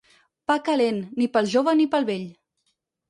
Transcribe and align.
Pa 0.51 0.55
calent, 0.69 0.97
ni 1.19 1.27
pel 1.35 1.49
jove 1.53 1.77
ni 1.83 1.89
pel 1.93 2.09
vell. 2.09 2.25